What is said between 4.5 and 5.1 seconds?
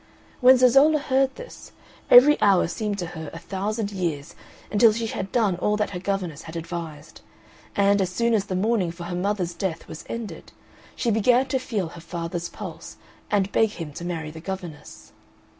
until she